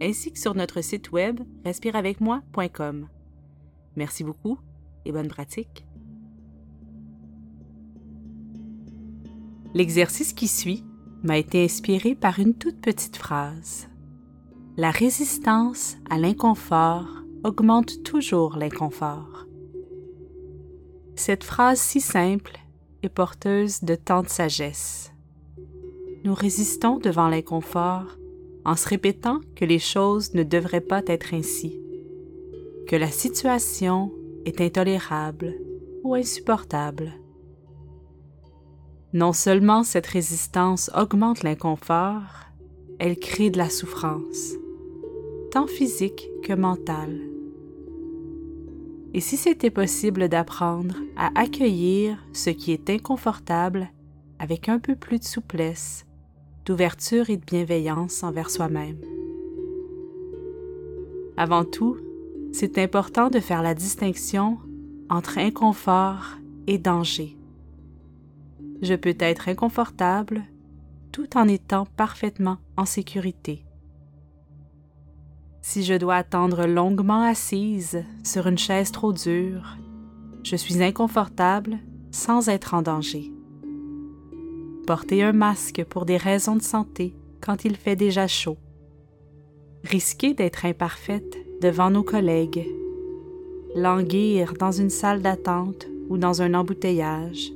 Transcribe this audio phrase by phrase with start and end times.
[0.00, 3.08] ainsi que sur notre site web respireavecmoi.com.
[3.96, 4.58] Merci beaucoup
[5.04, 5.86] et bonne pratique.
[9.74, 10.84] L'exercice qui suit
[11.22, 13.88] m'a été inspiré par une toute petite phrase.
[14.76, 17.08] La résistance à l'inconfort
[17.44, 19.46] augmente toujours l'inconfort.
[21.14, 22.58] Cette phrase si simple
[23.02, 25.12] est porteuse de tant de sagesse.
[26.24, 28.16] Nous résistons devant l'inconfort
[28.64, 31.80] en se répétant que les choses ne devraient pas être ainsi,
[32.86, 34.12] que la situation
[34.44, 35.54] est intolérable
[36.04, 37.12] ou insupportable.
[39.12, 42.46] Non seulement cette résistance augmente l'inconfort,
[42.98, 44.54] elle crée de la souffrance,
[45.50, 47.18] tant physique que mentale.
[49.12, 53.90] Et si c'était possible d'apprendre à accueillir ce qui est inconfortable
[54.38, 56.06] avec un peu plus de souplesse,
[56.64, 58.98] d'ouverture et de bienveillance envers soi-même.
[61.36, 61.96] Avant tout,
[62.52, 64.58] c'est important de faire la distinction
[65.08, 66.36] entre inconfort
[66.66, 67.36] et danger.
[68.82, 70.42] Je peux être inconfortable
[71.12, 73.64] tout en étant parfaitement en sécurité.
[75.62, 79.76] Si je dois attendre longuement assise sur une chaise trop dure,
[80.42, 81.78] je suis inconfortable
[82.10, 83.32] sans être en danger
[84.90, 88.56] porter un masque pour des raisons de santé quand il fait déjà chaud,
[89.84, 92.66] risquer d'être imparfaite devant nos collègues,
[93.76, 97.52] languir dans une salle d'attente ou dans un embouteillage,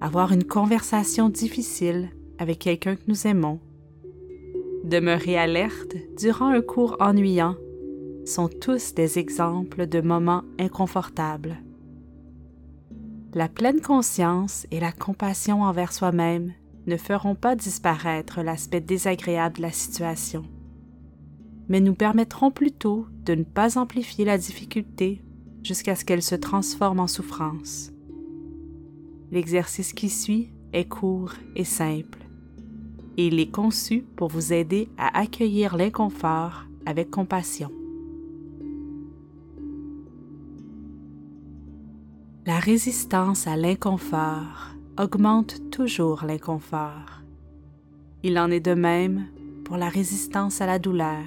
[0.00, 2.10] avoir une conversation difficile
[2.40, 3.60] avec quelqu'un que nous aimons,
[4.82, 7.54] demeurer alerte durant un cours ennuyant
[8.24, 11.56] sont tous des exemples de moments inconfortables
[13.34, 16.52] la pleine conscience et la compassion envers soi-même
[16.86, 20.44] ne feront pas disparaître l'aspect désagréable de la situation,
[21.68, 25.22] mais nous permettront plutôt de ne pas amplifier la difficulté
[25.62, 27.90] jusqu'à ce qu'elle se transforme en souffrance.
[29.32, 32.20] L'exercice qui suit est court et simple,
[33.16, 37.72] et il est conçu pour vous aider à accueillir l'inconfort avec compassion.
[42.46, 44.68] La résistance à l'inconfort
[45.00, 47.22] augmente toujours l'inconfort.
[48.22, 49.26] Il en est de même
[49.64, 51.24] pour la résistance à la douleur.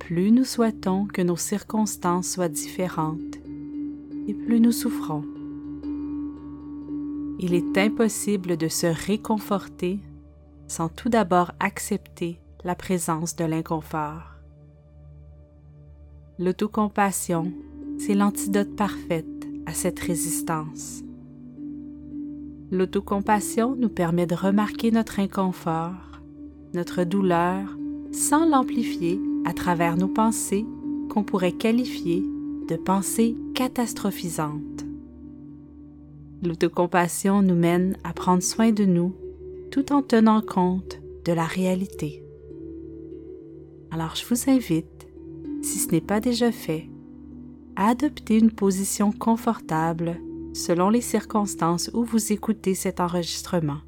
[0.00, 3.36] Plus nous souhaitons que nos circonstances soient différentes,
[4.26, 5.24] et plus nous souffrons.
[7.38, 10.00] Il est impossible de se réconforter
[10.66, 14.24] sans tout d'abord accepter la présence de l'inconfort.
[16.40, 17.52] L'autocompassion,
[18.00, 19.35] c'est l'antidote parfaite
[19.66, 21.02] à cette résistance.
[22.70, 26.20] L'autocompassion nous permet de remarquer notre inconfort,
[26.74, 27.76] notre douleur,
[28.12, 30.66] sans l'amplifier à travers nos pensées
[31.08, 32.24] qu'on pourrait qualifier
[32.68, 34.84] de pensées catastrophisantes.
[36.42, 39.14] L'autocompassion nous mène à prendre soin de nous
[39.70, 42.22] tout en tenant compte de la réalité.
[43.90, 45.08] Alors je vous invite,
[45.62, 46.88] si ce n'est pas déjà fait,
[47.76, 50.18] adopter une position confortable
[50.54, 53.78] selon les circonstances où vous écoutez cet enregistrement.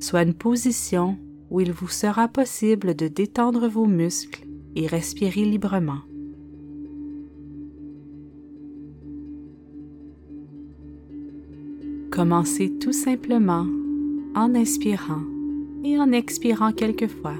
[0.00, 1.16] Soit une position
[1.50, 6.00] où il vous sera possible de détendre vos muscles et respirer librement.
[12.10, 13.66] Commencez tout simplement
[14.34, 15.22] en inspirant
[15.84, 17.36] et en expirant quelquefois.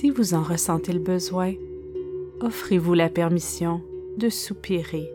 [0.00, 1.52] Si vous en ressentez le besoin,
[2.40, 3.82] offrez-vous la permission
[4.16, 5.12] de soupirer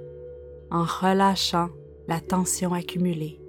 [0.70, 1.70] en relâchant
[2.08, 3.40] la tension accumulée.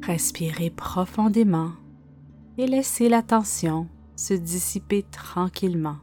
[0.00, 1.72] Respirez profondément
[2.56, 3.86] et laissez la tension
[4.16, 5.98] se dissiper tranquillement.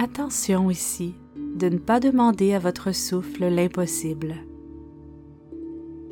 [0.00, 1.16] Attention ici
[1.56, 4.36] de ne pas demander à votre souffle l'impossible.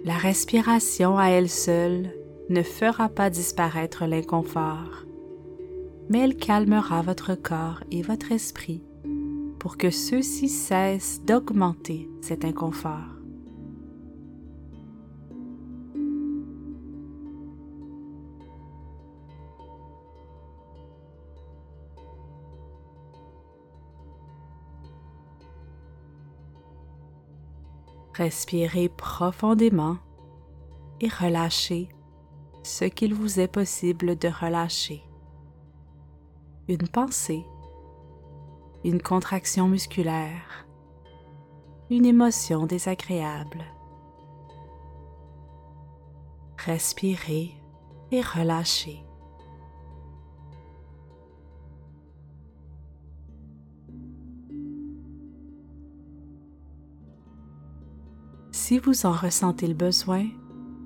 [0.05, 2.12] La respiration à elle seule
[2.49, 5.05] ne fera pas disparaître l'inconfort,
[6.09, 8.83] mais elle calmera votre corps et votre esprit
[9.61, 13.15] pour que ceux-ci cessent d'augmenter cet inconfort.
[28.16, 29.98] Respirez profondément
[31.02, 31.90] et relâchez
[32.62, 35.02] ce qu'il vous est possible de relâcher.
[36.66, 37.44] Une pensée,
[38.84, 40.66] une contraction musculaire,
[41.90, 43.64] une émotion désagréable.
[46.56, 47.52] Respirez
[48.12, 49.06] et relâchez.
[58.50, 60.26] Si vous en ressentez le besoin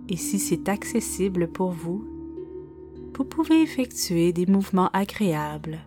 [0.08, 2.04] et si c'est accessible pour vous,
[3.16, 5.78] vous pouvez effectuer des mouvements agréables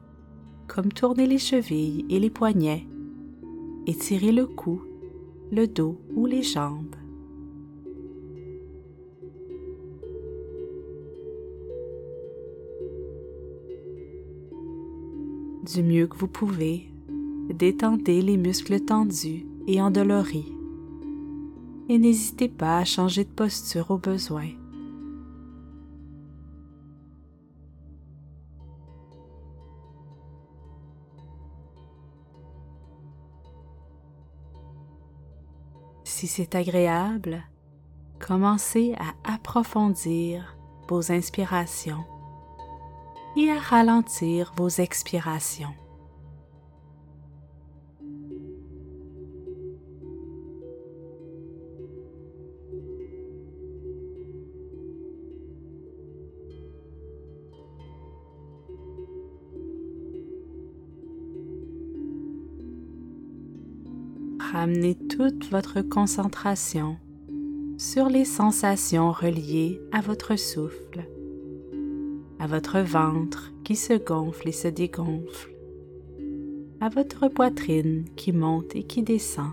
[0.67, 2.85] comme tourner les chevilles et les poignets,
[3.85, 4.81] étirer le cou,
[5.51, 6.95] le dos ou les jambes.
[15.73, 16.89] Du mieux que vous pouvez,
[17.49, 20.52] détendez les muscles tendus et endoloris
[21.89, 24.49] et n'hésitez pas à changer de posture au besoin.
[36.05, 37.43] Si c'est agréable,
[38.19, 40.55] commencez à approfondir
[40.87, 42.05] vos inspirations
[43.35, 45.73] et à ralentir vos expirations.
[64.63, 66.95] Ramenez toute votre concentration
[67.77, 71.05] sur les sensations reliées à votre souffle,
[72.39, 75.53] à votre ventre qui se gonfle et se dégonfle,
[76.79, 79.51] à votre poitrine qui monte et qui descend,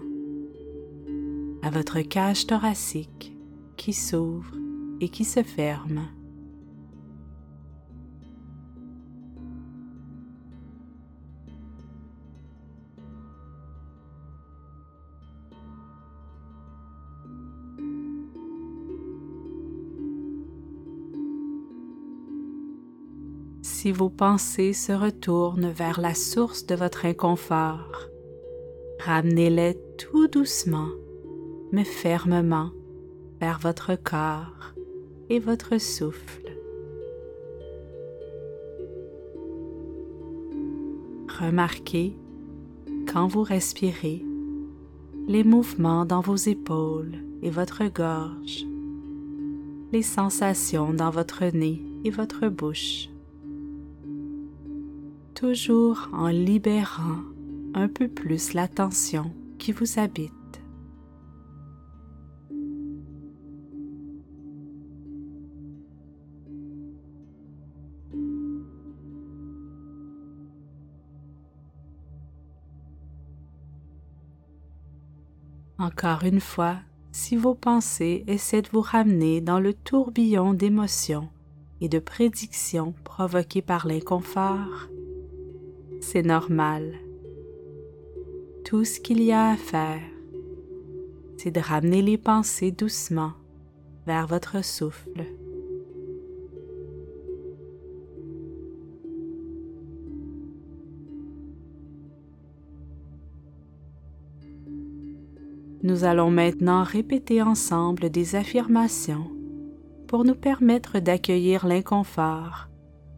[1.62, 3.36] à votre cage thoracique
[3.76, 4.54] qui s'ouvre
[5.00, 6.06] et qui se ferme
[23.80, 28.10] si vos pensées se retournent vers la source de votre inconfort,
[28.98, 30.90] ramenez-les tout doucement,
[31.72, 32.72] mais fermement
[33.40, 34.74] vers votre corps
[35.30, 36.54] et votre souffle.
[41.40, 42.14] Remarquez,
[43.10, 44.22] quand vous respirez,
[45.26, 48.66] les mouvements dans vos épaules et votre gorge,
[49.90, 53.09] les sensations dans votre nez et votre bouche
[55.40, 57.22] toujours en libérant
[57.72, 60.34] un peu plus la tension qui vous habite.
[75.78, 76.76] Encore une fois,
[77.12, 81.30] si vos pensées essaient de vous ramener dans le tourbillon d'émotions
[81.80, 84.90] et de prédictions provoquées par l'inconfort,
[86.00, 86.94] c'est normal.
[88.64, 90.00] Tout ce qu'il y a à faire,
[91.36, 93.32] c'est de ramener les pensées doucement
[94.06, 95.24] vers votre souffle.
[105.82, 109.30] Nous allons maintenant répéter ensemble des affirmations
[110.08, 112.68] pour nous permettre d'accueillir l'inconfort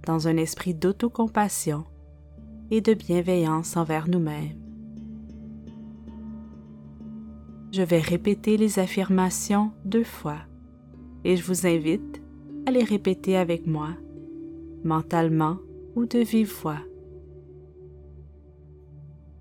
[0.07, 1.85] dans un esprit d'autocompassion
[2.73, 4.57] et de bienveillance envers nous-mêmes.
[7.71, 10.38] Je vais répéter les affirmations deux fois
[11.23, 12.23] et je vous invite
[12.64, 13.91] à les répéter avec moi,
[14.85, 15.59] mentalement
[15.97, 16.81] ou de vive voix.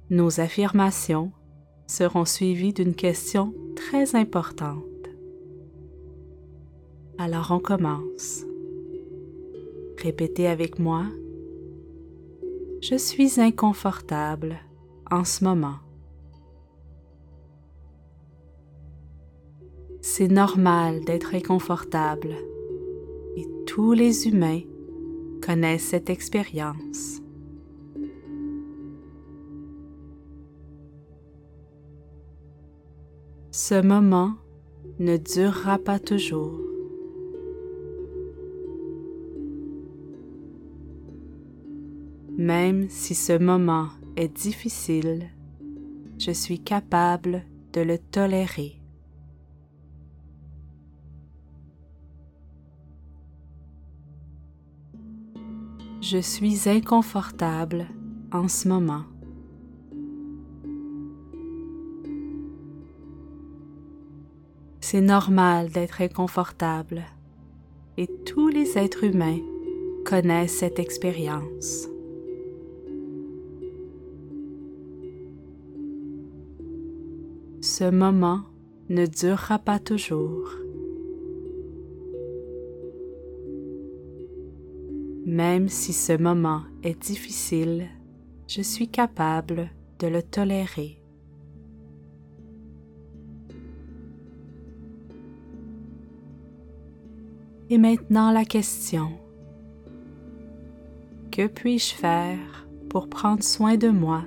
[0.09, 1.31] Nos affirmations
[1.88, 4.83] seront suivies d'une question très importante.
[7.17, 8.43] Alors on commence.
[9.97, 11.05] Répétez avec moi
[12.81, 14.57] je suis inconfortable
[15.11, 15.77] en ce moment.
[20.01, 22.35] C'est normal d'être inconfortable
[23.38, 24.61] et tous les humains
[25.45, 27.21] connaissent cette expérience.
[33.51, 34.33] Ce moment
[34.97, 36.70] ne durera pas toujours.
[42.41, 45.29] Même si ce moment est difficile,
[46.17, 48.81] je suis capable de le tolérer.
[56.01, 57.86] Je suis inconfortable
[58.31, 59.03] en ce moment.
[64.79, 67.03] C'est normal d'être inconfortable
[67.98, 69.41] et tous les êtres humains
[70.05, 71.90] connaissent cette expérience.
[77.81, 78.41] Ce moment
[78.89, 80.51] ne durera pas toujours.
[85.25, 87.88] Même si ce moment est difficile,
[88.47, 91.01] je suis capable de le tolérer.
[97.71, 99.09] Et maintenant la question.
[101.31, 104.21] Que puis-je faire pour prendre soin de moi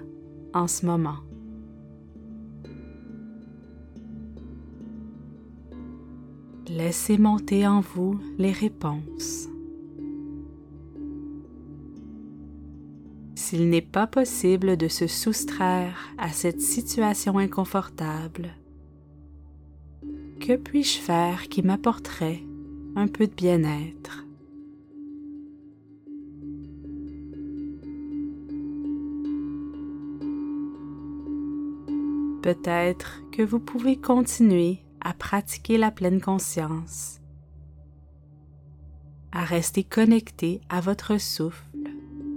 [0.54, 1.18] en ce moment?
[6.76, 9.48] Laissez monter en vous les réponses.
[13.36, 18.56] S'il n'est pas possible de se soustraire à cette situation inconfortable,
[20.40, 22.42] que puis-je faire qui m'apporterait
[22.96, 24.26] un peu de bien-être?
[32.42, 37.20] Peut-être que vous pouvez continuer à pratiquer la pleine conscience,
[39.32, 41.62] à rester connecté à votre souffle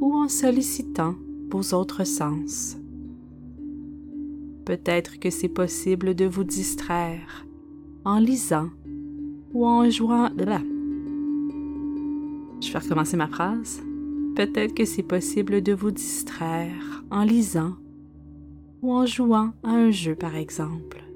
[0.02, 1.16] ou en sollicitant
[1.50, 2.78] vos autres sens.
[4.66, 7.46] Peut-être que c'est possible de vous distraire
[8.04, 8.70] en lisant
[9.54, 10.30] ou en jouant...
[12.60, 13.82] Je vais recommencer ma phrase.
[14.36, 17.76] Peut-être que c'est possible de vous distraire en lisant
[18.82, 21.07] ou en jouant à un jeu par exemple.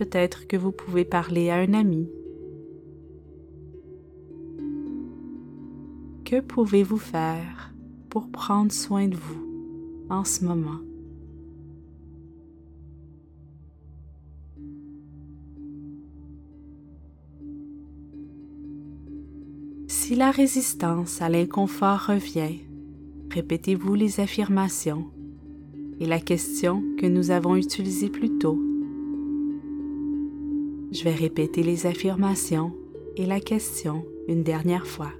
[0.00, 2.08] Peut-être que vous pouvez parler à un ami.
[6.24, 7.74] Que pouvez-vous faire
[8.08, 9.46] pour prendre soin de vous
[10.08, 10.80] en ce moment?
[19.86, 22.60] Si la résistance à l'inconfort revient,
[23.28, 25.10] répétez-vous les affirmations
[26.00, 28.69] et la question que nous avons utilisée plus tôt.
[30.92, 32.72] Je vais répéter les affirmations
[33.16, 35.12] et la question une dernière fois.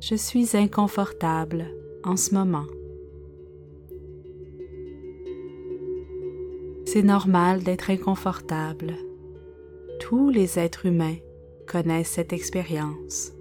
[0.00, 1.66] Je suis inconfortable
[2.02, 2.66] en ce moment.
[6.86, 8.94] C'est normal d'être inconfortable.
[10.00, 11.16] Tous les êtres humains
[11.66, 13.32] connaissent cette expérience.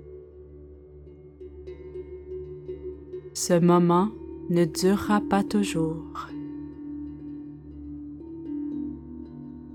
[3.34, 4.10] Ce moment
[4.50, 6.31] ne durera pas toujours.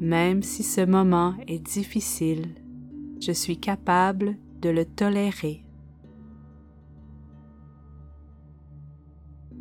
[0.01, 2.55] Même si ce moment est difficile,
[3.21, 5.65] je suis capable de le tolérer.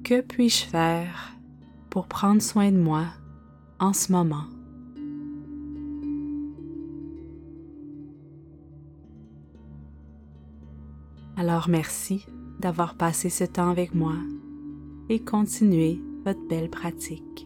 [0.03, 1.35] Que puis-je faire
[1.89, 3.05] pour prendre soin de moi
[3.79, 4.45] en ce moment?
[11.37, 12.25] Alors merci
[12.59, 14.15] d'avoir passé ce temps avec moi
[15.09, 17.44] et continuez votre belle pratique.